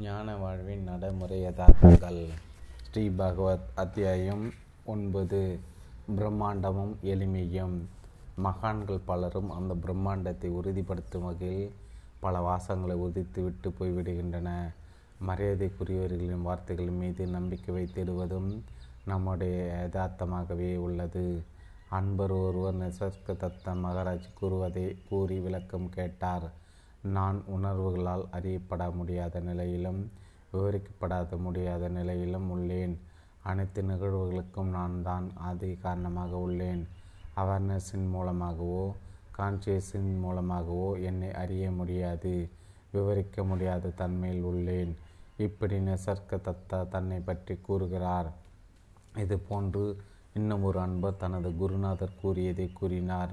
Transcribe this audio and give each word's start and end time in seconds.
ஞான 0.00 0.36
வாழ்வின் 0.36 0.82
நடைமுறை 0.82 1.44
யதார்த்தங்கள். 1.44 2.28
ஸ்ரீ 2.90 3.08
பகவத் 3.08 3.66
அத்தியாயம் 3.74 4.52
ஒன்பது. 4.84 5.58
பிரம்மாண்டமும் 6.16 6.94
எளிமையும். 7.04 7.78
மகான்கள் 8.36 9.00
பலரும் 9.04 9.50
அந்த 9.50 9.74
பிரம்மாண்டத்தை 9.74 10.46
உறுதிப்படுத்தும் 10.48 11.24
வகையில் 11.24 11.72
பல 12.20 12.38
வாசங்களை 12.38 12.92
உதித்து 12.92 13.42
விட்டு 13.42 13.74
போய்விடுகின்றன. 13.80 14.72
மரியாதைக்குரியவர்களின் 15.26 16.42
வார்த்தைகள் 16.42 16.90
மீது 16.90 17.26
நம்பிக்கை 17.26 17.74
வைத்திடுவதும் 17.74 18.60
நம்முடைய 19.04 19.86
யதார்த்தமாகவே 19.88 20.76
உள்ளது. 20.76 21.42
அன்பர் 21.88 22.30
ஒருவர் 22.30 22.78
நிசர்க 22.78 23.26
தத்த 23.26 23.64
மகாராஜ் 23.64 24.32
கூறுவதை 24.34 24.96
கூறி 25.08 25.38
விளக்கம் 25.38 25.88
கேட்டார். 25.88 26.62
நான் 27.16 27.38
உணர்வுகளால் 27.46 28.24
அறியப்பட 28.30 28.82
முடியாத 28.90 29.40
நிலையிலும் 29.40 30.02
விவரிக்கப்படாத 30.52 31.36
முடியாத 31.36 31.84
நிலையிலும் 31.88 32.48
உள்ளேன். 32.50 32.94
அனைத்து 33.42 33.80
நிகழ்வுகளுக்கும் 33.82 34.70
நான் 34.76 34.94
தான் 35.02 35.26
ஆதி 35.48 35.70
காரணமாக 35.84 36.32
உள்ளேன். 36.36 36.82
அவேர்னஸின் 37.36 38.06
மூலமாகவோ 38.14 38.84
கான்சியஸின் 39.38 40.12
மூலமாகவோ 40.20 40.88
என்னை 41.08 41.30
அறிய 41.42 41.70
முடியாது. 41.70 42.34
விவரிக்க 42.92 43.44
முடியாத 43.44 43.92
தன்மையில் 44.00 44.44
உள்ளேன். 44.50 44.92
இப்படி 45.36 45.76
நெசர்க்க 45.80 46.38
தத்தா 46.48 46.88
தன்னை 46.88 47.20
பற்றி 47.20 47.54
கூறுகிறார். 47.56 48.28
இது 49.22 49.38
போன்று 49.38 49.84
இன்னும் 50.34 50.64
ஒரு 50.64 50.78
அன்பர் 50.80 51.16
தனது 51.16 51.50
குருநாதர் 51.56 52.18
கூறியதை 52.22 52.72
கூறினார். 52.72 53.32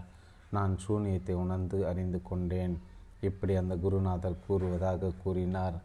நான் 0.52 0.74
சூனியத்தை 0.78 1.36
உணர்ந்து 1.36 1.88
அறிந்து 1.88 2.22
கொண்டேன். 2.22 2.76
இப்படி 3.22 3.56
அந்த 3.56 3.76
குருநாதர் 3.76 4.44
கூறுவதாக 4.48 5.12
கூறினார். 5.24 5.78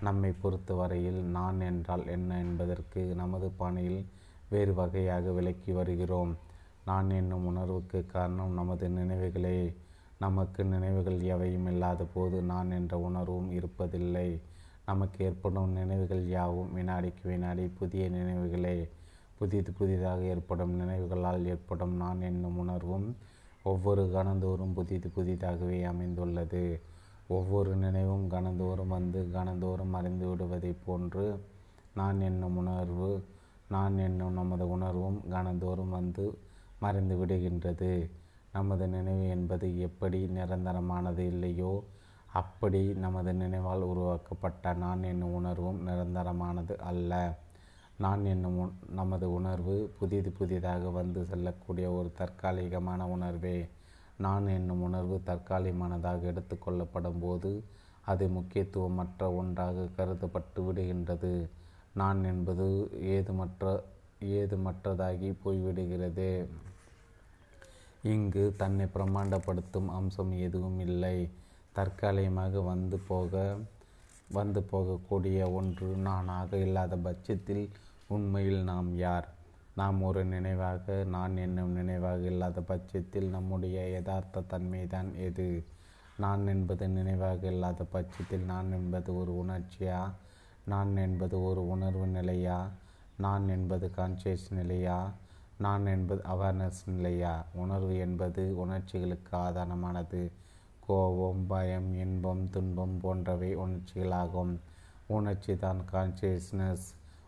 நம்மை 0.00 0.32
பொறுத்த 0.42 0.74
வரையில் 0.74 1.20
நான் 1.36 1.60
என்றால் 1.60 2.06
என்ன 2.06 2.38
என்பதற்கு 2.38 3.00
நமது 3.00 3.50
பாணியில் 3.50 4.04
வேறு 4.48 4.74
வகையாக 4.74 5.30
விளக்கி 5.30 5.72
வருகிறோம். 5.72 6.36
நான் 6.84 7.10
என்னும் 7.10 7.46
உணர்வுக்கு 7.46 8.06
காரணம் 8.06 8.52
நமது 8.52 8.88
நினைவுகளே. 8.88 9.74
நமக்கு 10.18 10.64
நினைவுகள் 10.64 11.20
எவையும் 11.20 11.66
இல்லாத 11.66 12.04
போது 12.04 12.42
நான் 12.42 12.70
என்ற 12.70 12.98
உணர்வும் 12.98 13.50
இருப்பதில்லை. 13.52 14.38
நமக்கு 14.86 15.24
ஏற்படும் 15.24 15.70
நினைவுகள் 15.70 16.28
யாவும் 16.28 16.72
வினாடிக்கு 16.74 17.24
வினாடி 17.24 17.66
புதிய 17.78 18.08
நினைவுகளே. 18.08 18.88
புதிது 19.38 19.72
புதிதாக 19.72 20.20
ஏற்படும் 20.22 20.74
நினைவுகளால் 20.80 21.46
ஏற்படும் 21.46 21.94
நான் 21.96 22.20
என்னும் 22.20 22.58
உணர்வும் 22.58 23.16
ஒவ்வொரு 23.62 24.02
கணந்தோறும் 24.14 24.72
புதிது 24.72 25.08
புதிதாகவே 25.08 25.82
அமைந்துள்ளது. 25.82 26.80
ஒவ்வொரு 27.28 27.76
நினைவும் 27.76 28.28
கணந்தோறும் 28.28 28.88
வந்து 28.88 29.30
கணந்தோறும் 29.32 29.90
மறைந்து 29.90 30.26
விடுவதைப் 30.26 30.82
போன்று 30.86 31.26
நான் 31.94 32.20
என்னும் 32.20 32.56
உணர்வு 32.56 33.10
நான் 33.68 33.98
என்னும் 33.98 34.32
நமது 34.32 34.68
உணர்வும் 34.68 35.20
கணந்தோறும் 35.30 35.88
வந்து 35.88 36.38
மறைந்து 36.80 37.14
விடுகின்றது. 37.16 38.10
நமது 38.52 38.86
நினைவு 38.88 39.28
என்பது 39.28 39.78
எப்படி 39.78 40.26
நிரந்தரமானது 40.26 41.18
இல்லையோ 41.18 41.82
அப்படி 42.32 42.92
நமது 42.94 43.32
நினைவால் 43.32 43.82
உருவாக்கப்பட்ட 43.82 44.74
நான் 44.74 45.02
என்னும் 45.02 45.34
உணர்வும் 45.34 45.86
நிரந்தரமானது 45.86 46.76
அல்ல. 46.76 47.12
நான் 47.96 48.24
என்னும் 48.24 48.60
நமது 48.90 49.32
உணர்வு 49.32 49.92
புதிது 49.98 50.30
புதிதாக 50.30 50.90
வந்து 50.90 51.24
செல்லக்கூடிய 51.24 51.92
ஒரு 51.92 52.12
தற்காலிகமான 52.12 53.06
உணர்வே. 53.06 53.68
நான் 54.16 54.46
என்னும் 54.46 54.82
உணர்வு 54.82 55.22
தற்காலிகமானதாக 55.26 56.32
எடுத்துக்கொள்ளப்படும் 56.32 57.20
போது 57.20 57.64
அது 58.00 58.28
முக்கியத்துவமற்ற 58.28 59.34
ஒன்றாக 59.34 59.86
கருதப்பட்டு 59.96 60.72
விடுகின்றது. 60.72 61.48
நான் 61.94 62.24
என்பது 62.24 62.88
ஏதுமற்ற 63.00 63.82
ஏதுமற்றதாகி 64.20 65.34
போய்விடுகிறது. 65.44 66.46
இங்கு 68.02 68.54
தன்னை 68.56 68.86
பிரம்மாண்டப்படுத்தும் 68.94 69.86
அம்சம் 69.86 70.32
எதுவும் 70.38 70.78
இல்லை. 70.78 71.30
தற்காலிகமாக 71.72 72.60
வந்து 72.60 72.98
போக 72.98 73.56
வந்து 74.32 74.60
போகக்கூடிய 74.72 75.52
ஒன்று 75.52 75.86
நானாக 75.86 76.56
இல்லாத 76.56 76.96
பட்சத்தில் 76.96 77.70
உண்மையில் 78.06 78.62
நாம் 78.62 78.96
யார்? 78.96 79.28
நாம் 79.76 80.02
ஒரு 80.02 80.24
நினைவாக 80.24 81.04
நான் 81.04 81.36
என்னும் 81.36 81.70
நினைவாக 81.70 82.18
இல்லாத 82.18 82.60
பட்சத்தில் 82.60 83.28
நம்முடைய 83.28 83.90
யதார்த்த 83.90 84.40
தன்மைதான் 84.40 85.14
எது? 85.16 85.64
நான் 86.18 86.46
என்பது 86.46 86.88
நினைவாக 86.88 87.46
இல்லாத 87.46 87.84
பட்சத்தில் 87.84 88.44
நான் 88.44 88.72
என்பது 88.72 89.16
ஒரு 89.16 89.32
உணர்ச்சியா? 89.32 90.10
நான் 90.64 90.96
என்பது 90.96 91.42
ஒரு 91.42 91.68
உணர்வு 91.68 92.06
நிலையா? 92.06 92.68
நான் 93.16 93.48
என்பது 93.48 93.90
கான்சியஸ் 93.96 94.46
நிலையா? 94.50 95.10
நான் 95.58 95.86
என்பது 95.86 96.22
அவேர்னஸ் 96.28 96.82
நிலையா? 96.86 97.44
உணர்வு 97.54 97.96
என்பது 97.98 98.54
உணர்ச்சிகளுக்கு 98.56 99.36
ஆதாரமானது 99.36 100.30
கோபம் 100.80 101.46
பயம் 101.46 101.94
இன்பம் 101.94 102.50
துன்பம் 102.50 102.98
போன்றவை 103.00 103.56
உணர்ச்சிகளாகும். 103.56 104.56
உணர்ச்சி 105.06 105.56
தான் 105.56 105.80
கான்சியஸ்னஸ் 105.92 106.86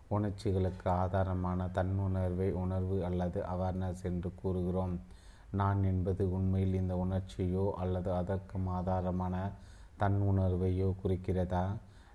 உணர்ச்சிகளுக்கு 0.09 0.91
ஆதாரமான 0.91 1.69
தன்னுணர்வை 1.75 2.53
உணர்வு 2.53 3.05
அல்லது 3.05 3.41
அவேர்னஸ் 3.55 4.03
என்று 4.03 4.31
கூறுகிறோம். 4.35 4.97
நான் 5.51 5.85
என்பது 5.85 6.23
உண்மையில் 6.33 6.75
இந்த 6.75 6.95
உணர்ச்சியோ 7.05 7.71
அல்லது 7.73 8.13
அதற்கும் 8.13 8.69
ஆதாரமான 8.69 9.35
தன் 9.97 10.19
உணர்வையோ 10.21 10.89
குறிக்கிறதா? 11.03 11.65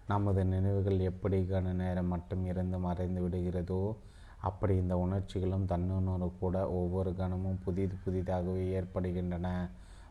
நமது 0.08 0.46
நினைவுகள் 0.46 1.00
எப்படி 1.00 1.40
கன 1.42 1.74
நேரம் 1.74 2.08
மட்டும் 2.08 2.46
இறந்து 2.46 2.78
மறைந்து 2.78 3.22
விடுகிறதோ 3.22 3.82
அப்படி 4.42 4.76
இந்த 4.76 4.98
உணர்ச்சிகளும் 4.98 5.66
தன்னுணர்வு 5.66 6.30
கூட 6.40 6.70
ஒவ்வொரு 6.70 7.12
கணமும் 7.16 7.60
புதிது 7.64 7.96
புதிதாகவே 8.06 8.64
ஏற்படுகின்றன 8.72 9.48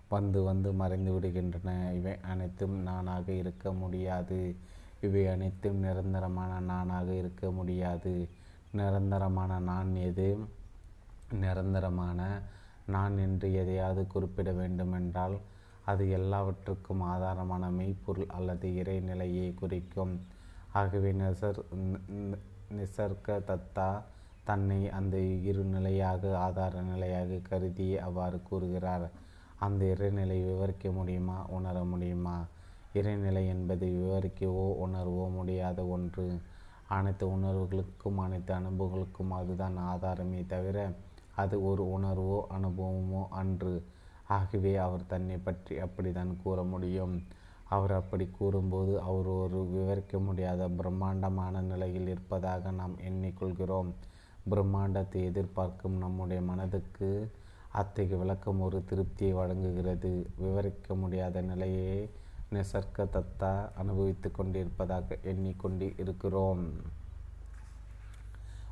வந்து 0.08 0.42
வந்து 0.42 0.72
மறைந்து 0.72 1.10
விடுகின்றன. 1.12 1.94
இவை 1.94 2.14
அனைத்தும் 2.22 2.76
நானாக 2.82 3.26
இருக்க 3.32 3.72
முடியாது. 3.72 4.40
இவை 5.00 5.22
அனைத்தும் 5.26 5.78
நிரந்தரமான 5.78 6.60
நானாக 6.60 7.08
இருக்க 7.14 7.50
முடியாது. 7.50 8.12
நிரந்தரமான 8.72 9.52
நான் 9.68 9.92
எது? 10.08 10.26
நிரந்தரமான 11.40 12.20
நான் 12.86 13.16
என்று 13.18 13.48
எதையாவது 13.52 14.02
குறிப்பிட 14.06 14.50
வேண்டுமென்றால் 14.52 15.36
அது 15.84 16.04
எல்லாவற்றுக்கும் 16.10 17.02
ஆதாரமான 17.12 17.64
மெய்ப்பொருள் 17.70 18.28
அல்லது 18.28 18.68
இறைநிலையை 18.80 19.48
குறிக்கும். 19.54 20.14
ஆகவே 20.72 21.10
நிசர் 21.12 21.60
நிசர்க 22.70 23.28
தத்தா 23.48 23.88
தன்னை 24.44 24.80
அந்த 24.90 25.16
இரு 25.48 25.64
நிலையாக 25.66 26.22
ஆதார 26.38 26.82
நிலையாக 26.82 27.40
கருதி 27.48 27.88
அவ்வாறு 27.98 28.38
கூறுகிறார். 28.42 29.06
அந்த 29.58 29.82
இறைநிலை 29.94 30.38
விவரிக்க 30.44 30.90
முடியுமா? 30.90 31.38
உணர 31.48 31.76
முடியுமா? 31.84 32.36
இறைநிலை 32.94 33.42
என்பதை 33.46 33.88
விவரிக்கவோ 33.96 34.66
உணர்வோ 34.86 35.24
முடியாத 35.30 35.80
ஒன்று. 35.86 36.26
அனைத்து 36.88 37.24
உணர்வுகளுக்கும் 37.36 38.18
அனைத்து 38.18 38.52
அனுபவங்களுக்கும் 38.54 39.30
அதுதான் 39.30 39.76
ஆதாரமே 39.90 40.40
தவிர 40.46 40.78
அது 41.34 41.56
ஒரு 41.64 41.82
உணர்வோ 41.96 42.38
அனுபவமோ 42.56 43.22
அன்று. 43.40 43.74
ஆகவே 44.28 44.72
அவர் 44.76 45.04
தன்னை 45.06 45.36
பற்றி 45.38 45.74
அப்படித்தான் 45.78 46.32
கூற 46.42 46.62
முடியும். 46.62 47.14
அவர் 47.68 47.92
அப்படி 47.92 48.24
கூறும்போது 48.38 48.92
அவர் 49.00 49.28
ஒரு 49.34 49.58
விவரிக்க 49.66 50.18
முடியாத 50.18 50.68
பிரம்மாண்டமான 50.68 51.60
நிலையில் 51.60 52.08
இருப்பதாக 52.08 52.70
நாம் 52.70 52.94
எண்ணிக்கொள்கிறோம். 53.08 53.90
பிரம்மாண்டத்தை 54.50 55.20
எதிர்பார்க்கும் 55.24 55.96
நம்முடைய 55.96 56.40
மனதுக்கு 56.42 57.10
அத்தகைய 57.72 58.18
விளக்கம் 58.18 58.60
ஒரு 58.60 58.78
திருப்தியை 58.90 59.32
வழங்குகிறது. 59.32 60.12
விவரிக்க 60.36 60.94
முடியாத 60.94 61.40
நிலையை 61.40 61.92
நிசர்க்க 62.52 63.04
தத்தா 63.06 63.70
அனுபவித்து 63.76 64.30
கொண்டிருப்பதாக 64.30 65.18
எண்ணிக்கொண்டு 65.22 65.92
இருக்கிறோம் 65.96 66.62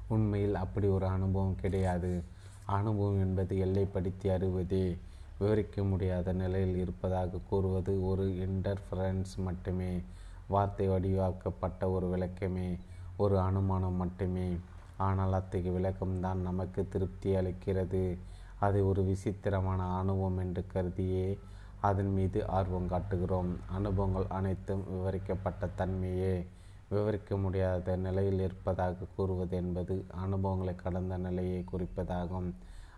உண்மையில் 0.09 0.55
அப்படி 0.55 0.87
ஒரு 0.87 1.07
அனுபவம் 1.07 1.55
கிடையாது. 1.55 2.23
அனுபவம் 2.65 3.19
என்பது 3.19 3.57
எல்லைப்படுத்தி 3.57 4.29
அறிவதே. 4.29 4.97
விவரிக்க 5.39 5.85
முடியாத 5.85 6.33
நிலையில் 6.33 6.77
இருப்பதாக 6.77 7.39
கூறுவது 7.49 8.05
ஒரு 8.07 8.27
இன்டர்ஃபரன்ஸ் 8.47 9.35
மட்டுமே. 9.37 10.03
வார்த்தை 10.49 10.89
வடிவாக்கப்பட்ட 10.89 11.91
ஒரு 11.91 12.07
விளக்கமே 12.07 12.79
ஒரு 13.17 13.41
அனுமானம் 13.41 13.95
மட்டுமே. 13.95 14.57
ஆனால் 14.97 15.33
அத்தகைய 15.33 15.79
விளக்கம்தான் 15.79 16.47
நமக்கு 16.49 16.89
திருப்தி 16.89 17.35
அளிக்கிறது. 17.35 18.17
அதை 18.59 18.81
ஒரு 18.81 19.05
விசித்திரமான 19.05 19.83
அனுபவம் 19.99 20.39
என்று 20.39 20.67
கருதியே 20.67 21.39
அதன் 21.81 22.13
மீது 22.13 22.47
ஆர்வம் 22.47 22.89
காட்டுகிறோம். 22.89 23.57
அனுபவங்கள் 23.73 24.27
அனைத்தும் 24.29 24.85
விவரிக்கப்பட்ட 24.91 25.69
தன்மையே. 25.79 26.47
விவரிக்க 26.89 27.37
முடியாத 27.37 27.97
நிலையில் 27.97 28.41
இருப்பதாக 28.41 28.95
கூறுவது 29.17 29.57
என்பது 29.57 30.05
அனுபவங்களை 30.15 30.75
கடந்த 30.75 31.17
நிலையை 31.17 31.65
குறிப்பதாகும். 31.73 32.53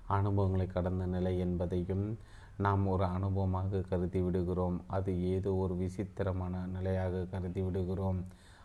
அனுபவங்களை 0.06 0.67
கடந்த 0.67 1.06
நிலை 1.06 1.38
என்பதையும் 1.38 2.19
நாம் 2.56 2.87
ஒரு 2.87 3.05
அனுபவமாக 3.05 3.88
கருதி 3.88 4.21
விடுகிறோம். 4.21 4.81
அது 4.87 5.31
ஏதோ 5.31 5.55
ஒரு 5.55 5.75
விசித்திரமான 5.75 6.67
நிலையாக 6.73 7.25
கருதி 7.31 7.61
விடுகிறோம். 7.61 8.25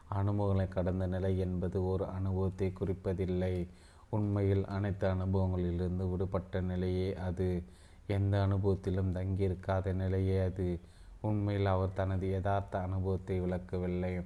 அனுபவங்களை 0.09 0.68
கடந்த 0.68 1.07
நிலை 1.07 1.38
என்பது 1.38 1.88
ஒரு 1.88 2.06
அனுபவத்தை 2.06 2.73
குறிப்பதில்லை. 2.79 3.68
உண்மையில் 4.09 4.65
அனைத்து 4.65 5.07
அனுபவங்களிலிருந்து 5.07 6.09
விடுபட்ட 6.11 6.61
நிலையே 6.61 7.15
அது. 7.15 7.63
எந்த 8.07 8.48
அனுபவத்திலும் 8.48 9.12
தங்கியிருக்காத 9.12 9.94
நிலையே 9.94 10.40
அது. 10.40 10.80
உண்மையில் 11.22 11.66
அவர் 11.66 11.94
தனது 11.94 12.30
யதார்த்த 12.30 12.81
அனுபவத்தை 12.81 13.40
விளக்கவில்லை. 13.40 14.22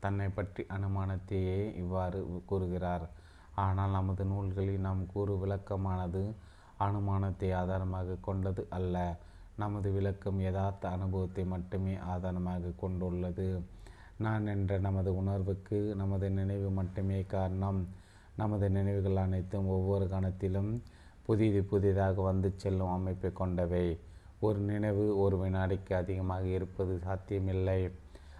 தன்னை 0.00 0.28
பற்றி 0.28 0.66
அனுமானத்தையே 0.68 1.74
இவ்வாறு 1.74 2.42
கூறுகிறார். 2.46 3.08
ஆனால் 3.54 3.90
நமது 3.90 4.24
நூல்களில் 4.24 4.80
நாம் 4.80 5.06
கூறு 5.06 5.34
விளக்கமானது 5.36 6.22
அனுமானத்தை 6.78 7.52
ஆதாரமாக 7.52 8.16
கொண்டது 8.20 8.66
அல்ல. 8.68 9.16
நமது 9.56 9.92
விளக்கம் 9.92 10.40
யதார்த்த 10.40 10.88
அனுபவத்தை 10.88 11.44
மட்டுமே 11.44 11.96
ஆதாரமாக 11.96 12.72
கொண்டுள்ளது. 12.76 13.62
நான் 14.18 14.46
என்ற 14.46 14.78
நமது 14.78 15.16
உணர்வுக்கு 15.16 15.94
நமது 15.94 16.30
நினைவு 16.30 16.70
மட்டுமே 16.70 17.22
காரணம். 17.22 17.86
நமது 18.36 18.70
நினைவுகள் 18.70 19.16
அனைத்தும் 19.16 19.66
ஒவ்வொரு 19.66 20.04
கணத்திலும் 20.04 20.82
புதிது 21.26 21.62
புதிதாக 21.62 22.22
வந்து 22.22 22.52
செல்லும் 22.56 22.92
அமைப்பை 22.92 23.32
கொண்டவை. 23.32 23.98
ஒரு 24.40 24.58
நினைவு 24.58 25.04
ஒரு 25.18 25.36
வினாடிக்கு 25.42 25.92
அதிகமாக 25.94 26.44
இருப்பது 26.46 26.98
சாத்தியமில்லை. 26.98 27.80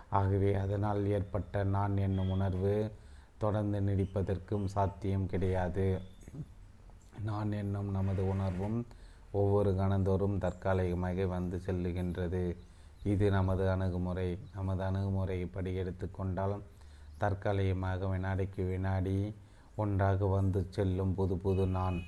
ஆகவே 0.09 0.55
அதனால் 0.55 1.07
ஏற்பட்ட 1.07 1.65
நான் 1.65 1.97
என்னும் 1.97 2.31
உணர்வு 2.31 2.75
தொடர்ந்து 3.39 3.81
நீடிப்பதற்கும் 3.81 4.65
சாத்தியம் 4.65 5.27
கிடையாது. 5.27 5.87
நான் 7.23 7.53
என்னும் 7.53 7.91
நமது 7.91 8.29
உணர்வும் 8.29 8.79
ஒவ்வொரு 9.33 9.71
கணந்தோறும் 9.75 10.39
தற்காலிகமாக 10.39 11.27
வந்து 11.27 11.57
செல்லுகின்றது. 11.67 12.45
இது 13.03 13.31
நமது 13.31 13.65
அணுகுமுறை. 13.71 14.29
நமது 14.55 14.83
அணுகுமுறை 14.83 15.39
படி 15.47 15.75
எடுத்துக்கொண்டால் 15.75 16.55
தற்காலிகமாக 17.19 18.07
வினாடிக்கு 18.07 18.63
வினாடி 18.69 19.17
ஒன்றாக 19.77 20.27
வந்து 20.27 20.67
செல்லும் 20.71 21.15
புது 21.15 21.37
புது 21.39 21.67
நான். 21.67 21.99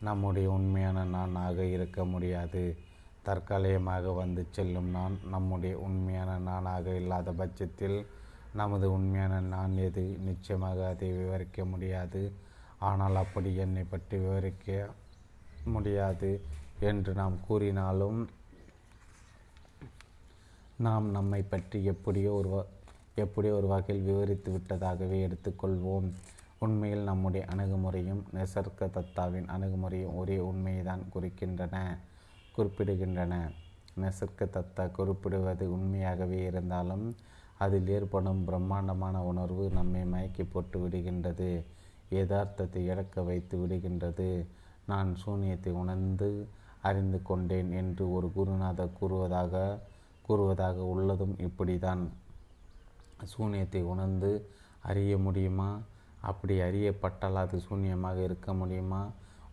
நம்முடைய 0.00 0.50
உண்மையான 0.50 1.04
நானாக 1.04 1.64
இருக்க 1.64 2.04
முடியாது. 2.04 2.76
தற்காலிகமாக 3.22 4.12
வந்து 4.12 4.46
செல்லும் 4.50 4.90
நான் 4.90 5.18
நம்முடைய 5.30 5.78
உண்மையான 5.78 6.38
நானாக 6.38 6.94
இல்லாத 6.94 7.32
பட்சத்தில் 7.32 8.06
நமது 8.52 8.92
உண்மையான 8.92 9.40
நான் 9.40 9.76
எது? 9.76 10.18
நிச்சயமாக 10.18 10.88
அதை 10.88 11.08
விவரிக்க 11.12 11.64
முடியாது. 11.64 12.32
ஆனால் 12.78 13.14
அப்படி 13.14 13.54
என்னை 13.54 13.84
பற்றி 13.84 14.18
விவரிக்க 14.18 14.88
முடியாது 15.64 16.40
என்று 16.80 17.14
நாம் 17.14 17.36
கூறினாலும் 17.46 18.28
நாம் 20.76 21.10
நம்மை 21.10 21.42
பற்றி 21.42 21.84
எப்படியோ 21.84 22.32
ஒரு 22.32 22.50
எப்படியோ 23.14 23.54
ஒரு 23.54 23.66
வகையில் 23.66 24.04
விவரித்து 24.04 24.50
விட்டதாகவே 24.52 25.18
எடுத்துக்கொள்வோம். 25.26 26.08
உண்மையில் 26.58 27.08
நம்முடைய 27.08 27.46
அணுகுமுறையும் 27.54 28.22
நிசர்க 28.34 28.88
தத்தாவின் 28.96 29.48
அணுகுமுறையும் 29.54 30.14
ஒரே 30.14 30.36
உண்மையை 30.38 30.82
தான் 30.82 31.02
குறிக்கின்றன 31.14 31.76
குறிப்பிடுகின்றன. 32.56 33.34
நெசர்க்க 34.02 34.46
தத்தா 34.56 34.84
குறிப்பிடுவது 34.90 35.64
உண்மையாகவே 35.72 36.38
இருந்தாலும் 36.44 37.04
அதில் 37.58 37.88
ஏற்படும் 37.88 38.40
பிரம்மாண்டமான 38.44 39.16
உணர்வு 39.22 39.64
நம்மை 39.70 40.02
மயக்கி 40.04 40.44
போட்டு 40.52 40.78
விடுகின்றது. 40.82 41.50
யதார்த்தத்தை 42.10 42.82
இழக்க 42.92 43.22
வைத்து 43.22 43.56
விடுகின்றது. 43.58 44.28
நான் 44.86 45.10
சூன்யத்தை 45.24 45.72
உணர்ந்து 45.82 46.28
அறிந்து 46.82 47.18
கொண்டேன் 47.22 47.70
என்று 47.72 48.04
ஒரு 48.12 48.28
குருநாதர் 48.36 48.96
கூறுவதாக 48.98 49.62
கூறுவதாக 50.22 50.84
உள்ளதும் 50.92 51.34
இப்படிதான் 51.38 52.02
சூன்யத்தை 53.32 53.82
உணர்ந்து 53.82 54.30
அறிய 54.80 55.18
முடியுமா? 55.18 55.70
அப்படி 56.28 56.54
அறியப்பட்டால் 56.60 57.42
அது 57.42 57.56
சூன்யமாக 57.68 58.18
இருக்க 58.28 58.48
முடியுமா? 58.54 59.02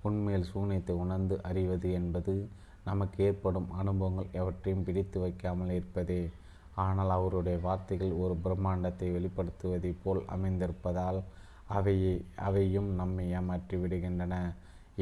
உண்மையில் 0.01 0.49
சூன்யத்தை 0.53 0.93
உணர்ந்து 1.03 1.35
அறிவது 1.49 1.89
என்பது 1.91 2.33
நமக்கு 2.83 3.19
ஏற்படும் 3.27 3.69
அனுபவங்கள் 3.71 4.33
எவற்றையும் 4.41 4.85
பிடித்து 4.87 5.17
வைக்காமல் 5.19 5.75
இருப்பதே. 5.77 6.21
ஆனால் 6.83 7.11
அவருடைய 7.17 7.57
வார்த்தைகள் 7.59 8.13
ஒரு 8.23 8.35
பிரம்மாண்டத்தை 8.43 9.07
வெளிப்படுத்துவதைப் 9.15 10.01
போல் 10.03 10.21
அமைந்திருப்பதால் 10.35 11.19
அவையை 11.77 12.15
அவையும் 12.47 12.89
நம்மை 12.99 13.25
ஏமாற்றி 13.31 13.75
விடுகின்றன. 13.77 14.35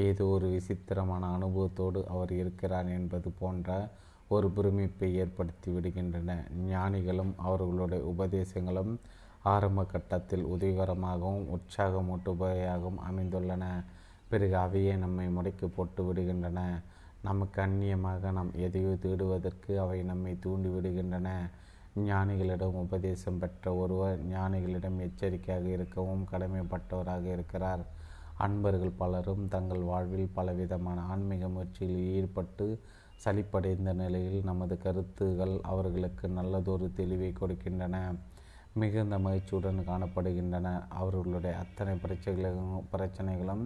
ஏதோ 0.05 0.25
ஒரு 0.35 0.47
விசித்திரமான 0.49 1.23
அனுபவத்தோடு 1.37 1.99
அவர் 2.13 2.31
இருக்கிறார் 2.41 2.89
என்பது 2.97 3.29
போன்ற 3.39 3.69
ஒரு 4.27 4.47
பிரமிப்பை 4.57 5.09
ஏற்படுத்தி 5.21 5.69
விடுகின்றன. 5.71 6.31
ஞானிகளும் 6.69 7.33
அவர்களுடைய 7.47 8.03
உபதேசங்களும் 8.13 8.93
ஆரம்ப 9.43 9.83
கட்டத்தில் 9.83 10.45
உதவிகரமாகவும் 10.45 11.45
உற்சாகமூட்டுபவையாகவும் 11.57 12.99
அமைந்துள்ளன. 13.09 13.83
பிறகு 14.29 14.57
அவையே 14.57 14.95
நம்மை 14.95 15.27
முடக்கி 15.27 15.67
போட்டு 15.67 16.13
விடுகின்றன. 16.13 16.81
நமக்கு 17.21 17.61
அந்நியமாக 17.61 18.31
நாம் 18.31 18.51
எதையோ 18.55 18.87
தேடுவதற்கு 18.87 19.77
அவை 19.77 20.03
நம்மை 20.03 20.39
தூண்டி 20.39 20.69
விடுகின்றன. 20.69 21.29
ஞானிகளிடம் 21.95 22.77
உபதேசம் 22.85 23.37
பெற்ற 23.37 23.75
ஒருவர் 23.75 24.27
ஞானிகளிடம் 24.29 24.99
எச்சரிக்கையாக 24.99 25.67
இருக்கவும் 25.67 26.27
கடமைப்பட்டவராக 26.31 27.23
இருக்கிறார். 27.23 27.79
அன்பர்கள் 28.37 28.97
பலரும் 28.97 29.47
தங்கள் 29.47 29.79
வாழ்வில் 29.79 30.29
பலவிதமான 30.33 31.01
ஆன்மீக 31.01 31.47
முயற்சியில் 31.47 32.13
ஈடுபட்டு 32.13 32.79
சலிப்படைந்த 33.25 33.93
நிலையில் 33.93 34.43
நமது 34.43 34.77
கருத்துகள் 34.77 35.59
அவர்களுக்கு 35.61 36.27
நல்லதொரு 36.27 36.91
தெளிவை 36.95 37.33
கொடுக்கின்றன. 37.33 38.13
மிகுந்த 38.79 39.15
மகிழ்ச்சியுடன் 39.19 39.79
காணப்படுகின்றன. 39.87 40.67
அவர்களுடைய 40.89 41.57
அத்தனை 41.57 41.93
பிரச்சனைகளும் 42.03 42.85
பிரச்சனைகளும் 42.93 43.65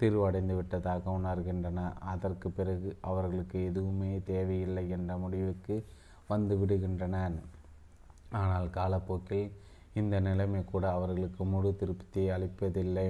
தீர்வடைந்து 0.00 0.54
விட்டதாக 0.54 1.04
உணர்கின்றன. 1.18 1.80
அதற்கு 2.12 2.50
பிறகு 2.50 2.98
அவர்களுக்கு 3.00 3.64
எதுவுமே 3.64 4.12
தேவையில்லை 4.24 4.88
என்ற 4.88 5.16
முடிவுக்கு 5.16 5.84
வந்து 6.28 6.54
விடுகின்றன. 6.56 7.16
ஆனால் 8.30 8.68
காலப்போக்கில் 8.70 9.52
இந்த 9.94 10.20
நிலைமை 10.20 10.64
கூட 10.64 10.90
அவர்களுக்கு 10.90 11.44
முழு 11.44 11.76
திருப்தியை 11.80 12.28
அளிப்பதில்லை. 12.36 13.08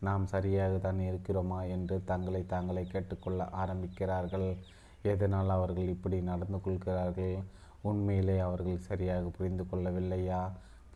நாம் 0.00 0.26
சரியாக 0.26 0.74
தான் 0.78 1.00
இருக்கிறோமா 1.00 1.60
என்று 1.74 2.04
தங்களை 2.04 2.42
தாங்களை 2.48 2.86
கேட்டுக்கொள்ள 2.86 3.44
ஆரம்பிக்கிறார்கள். 3.62 4.56
எதனால் 5.02 5.50
அவர்கள் 5.50 5.88
இப்படி 5.88 6.20
நடந்து 6.20 6.60
கொள்கிறார்கள்? 6.60 7.36
உண்மையிலே 7.82 8.38
அவர்கள் 8.38 8.86
சரியாக 8.88 9.28
புரிந்து 9.36 9.64
கொள்ளவில்லையா? 9.64 10.40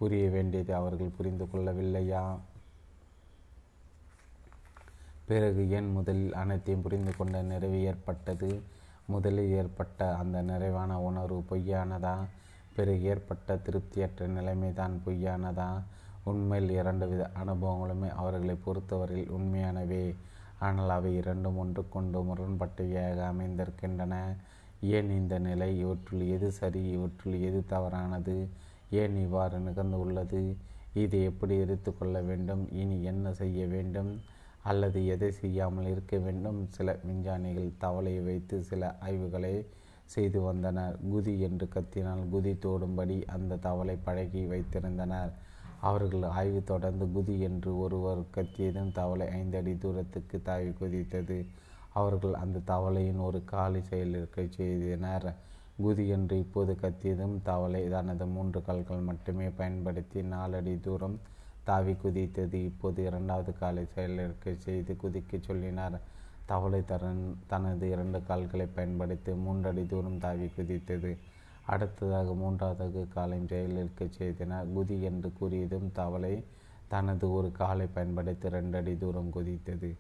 புரிய 0.03 0.31
வேண்டியது 0.31 0.75
அவர்கள் 0.75 1.17
புரிந்து 1.17 1.45
கொள்ளவில்லையா? 1.45 2.39
பிறகு 5.27 5.71
ஏன் 5.71 5.93
முதலில் 5.93 6.35
அனைத்தையும் 6.35 6.83
புரிந்து 6.83 7.17
கொண்ட 7.17 7.43
நிறைவு 7.43 7.83
ஏற்பட்டது. 7.83 8.63
முதலில் 9.07 9.51
ஏற்பட்ட 9.51 10.17
அந்த 10.17 10.43
நிறைவான 10.43 11.01
உணர்வு 11.01 11.45
பொய்யானதா? 11.51 12.17
பிறகு 12.77 13.03
ஏற்பட்ட 13.03 13.57
திருப்தியற்ற 13.57 14.27
நிலைமைதான் 14.27 15.03
பொய்யானதா? 15.07 15.83
உண்மையில் 16.25 16.71
இரண்டு 16.71 17.09
வித 17.09 17.31
அனுபவங்களுமே 17.45 18.11
அவர்களை 18.11 18.55
பொறுத்தவரையில் 18.55 19.31
உண்மையானவே. 19.31 20.15
ஆனால் 20.59 20.89
அவை 20.89 21.17
இரண்டும் 21.17 21.59
ஒன்றுக்கொண்டு 21.59 22.23
முரண்பட்டவையாக 22.23 23.27
அமைந்திருக்கின்றன. 23.27 24.35
ஏன் 24.81 25.11
இந்த 25.11 25.39
நிலை? 25.39 25.79
இவற்றுள் 25.79 26.21
எது 26.21 26.53
சரி? 26.53 26.89
இவற்றுள் 26.89 27.41
எது 27.41 27.65
தவறானது? 27.67 28.49
ஏன் 28.93 29.17
இவ்வாறு 29.17 29.59
நிகழ்ந்து 29.59 29.99
உள்ளது 29.99 30.41
இதை 30.95 31.21
எப்படி 31.23 31.55
எரித்து 31.59 31.91
கொள்ள 31.93 32.21
வேண்டும்? 32.21 32.63
இனி 32.73 32.97
என்ன 33.03 33.33
செய்ய 33.33 33.67
வேண்டும்? 33.67 34.11
அல்லது 34.63 34.99
எதை 35.07 35.31
செய்யாமல் 35.33 35.87
இருக்க 35.87 36.17
வேண்டும்? 36.19 36.59
சில 36.69 36.97
விஞ்ஞானிகள் 37.05 37.71
தவளையை 37.81 38.25
வைத்து 38.25 38.57
சில 38.63 38.83
ஆய்வுகளை 39.01 39.55
செய்து 40.07 40.41
வந்தனர். 40.41 40.97
குதி 41.13 41.35
என்று 41.41 41.69
கத்தினால் 41.75 42.23
குதி 42.33 42.53
தோடும்படி 42.65 43.17
அந்த 43.27 43.61
தவளை 43.61 43.97
பழகி 44.05 44.43
வைத்திருந்தனர். 44.47 45.33
அவர்கள் 45.81 46.23
ஆய்வு 46.33 46.61
தொடர்ந்து 46.65 47.07
குதி 47.07 47.37
என்று 47.41 47.71
ஒருவர் 47.79 48.23
கத்தியதும் 48.35 48.93
தவளை 48.93 49.27
ஐந்து 49.31 49.57
அடி 49.57 49.75
தூரத்துக்கு 49.77 50.37
தாவி 50.43 50.71
குதித்தது. 50.81 51.39
அவர்கள் 51.93 52.35
அந்த 52.35 52.63
தவளையின் 52.67 53.21
ஒரு 53.21 53.41
காலி 53.45 53.81
செயலிருக்க 53.91 54.45
செய்தனர். 54.51 55.27
குதி 55.79 56.05
என்று 56.09 56.39
இப்போது 56.39 56.73
கத்தியதும் 56.83 57.37
தவளை 57.43 57.89
தனது 57.89 58.27
மூன்று 58.27 58.63
கால்கள் 58.63 59.01
மட்டுமே 59.01 59.49
பயன்படுத்தி 59.49 60.23
நாலடி 60.23 60.81
தூரம் 60.81 61.17
தாவி 61.65 61.93
குதித்தது. 61.93 62.59
இப்போது 62.71 63.05
இரண்டாவது 63.05 63.53
காலை 63.59 63.85
செயலிற்கு 63.95 64.57
செய்து 64.57 64.97
குதிக்க 65.03 65.41
சொல்லினார். 65.49 65.97
தவளை 66.47 66.81
தரன் 66.85 67.23
தனது 67.47 67.91
இரண்டு 67.91 68.19
கால்களை 68.23 68.67
பயன்படுத்தி 68.67 69.33
மூன்றடி 69.33 69.87
தூரம் 69.87 70.19
தாவி 70.19 70.49
குதித்தது. 70.57 71.13
அடுத்ததாக 71.67 72.35
மூன்றாவது 72.35 73.09
காலையும் 73.09 73.47
செயலிழக்க 73.47 74.09
செய்தனர் 74.11 74.73
குதி 74.77 75.03
என்று 75.03 75.33
கூறியதும் 75.41 75.93
தவளை 75.93 76.35
தனது 76.89 77.27
ஒரு 77.33 77.53
காலை 77.53 77.87
பயன்படுத்தி 77.87 78.49
ரெண்டடி 78.49 78.99
தூரம் 78.99 79.31
குதித்தது. 79.33 79.91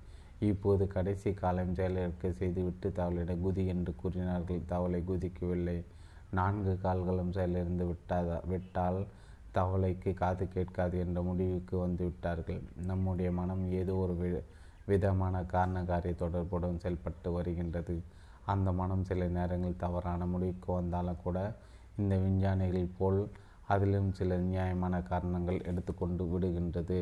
இப்போது 0.49 0.84
கடைசி 0.87 1.30
காலம் 1.32 1.75
செயலிழக்க 1.75 2.30
செய்துவிட்டு 2.38 2.88
தவளிடம் 2.96 3.42
குதி 3.44 3.64
என்று 3.66 3.92
கூறினார்கள். 3.96 4.62
தவளை 4.66 5.00
குதிக்கவில்லை. 5.08 5.76
நான்கு 6.30 6.72
கால்களும் 6.78 7.34
செயலிருந்து 7.37 7.84
விட்டாத 7.90 8.38
விட்டால் 8.52 9.00
தவளைக்கு 9.54 10.11
காது 10.14 10.44
கேட்காது 10.49 10.96
என்ற 10.99 11.18
முடிவுக்கு 11.22 11.75
வந்துவிட்டார்கள் 11.87 12.61
நம்முடைய 12.87 13.30
மனம் 13.32 13.64
ஏதோ 13.80 13.94
ஒரு 13.94 14.14
வி 14.20 14.30
விதமான 14.87 15.42
காரணகாரிய 15.52 16.14
தொடர்புடன் 16.14 16.80
செயல்பட்டு 16.84 17.28
வருகின்றது. 17.32 17.96
அந்த 18.52 18.68
மனம் 18.72 19.04
சில 19.04 19.26
நேரங்களில் 19.37 19.82
தவறான 19.84 20.26
முடிவுக்கு 20.26 20.70
வந்தாலும் 20.72 21.22
கூட 21.25 21.38
இந்த 21.96 22.14
விஞ்ஞானிகள் 22.16 22.96
போல் 22.99 23.20
அதிலும் 23.66 24.11
சில 24.12 24.37
நியாயமான 24.46 24.94
காரணங்கள் 25.11 25.61
எடுத்துக்கொண்டு 25.70 26.25
விடுகின்றது. 26.32 26.99